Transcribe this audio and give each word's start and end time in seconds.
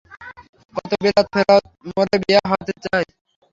কত 0.73 0.91
বিলাত 1.03 1.25
ফেরত 1.33 1.63
মোরে 1.87 2.15
বিয়া 2.23 2.41
হরতে 2.49 2.73
চায়। 2.83 3.07